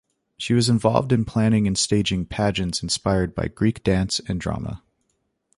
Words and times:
She 0.35 0.55
was 0.55 0.67
involved 0.67 1.11
in 1.11 1.25
planning 1.25 1.67
and 1.67 1.77
staging 1.77 2.25
pageants 2.25 2.81
inspired 2.81 3.35
by 3.35 3.49
Greek 3.49 3.83
dance 3.83 4.19
and 4.27 4.41
drama. 4.41 4.81